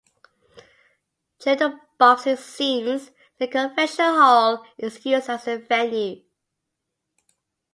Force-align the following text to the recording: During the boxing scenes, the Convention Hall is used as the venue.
During 1.43 1.59
the 1.59 1.79
boxing 1.99 2.35
scenes, 2.35 3.11
the 3.37 3.47
Convention 3.47 4.03
Hall 4.05 4.65
is 4.75 5.05
used 5.05 5.29
as 5.29 5.45
the 5.45 5.59
venue. 5.59 6.23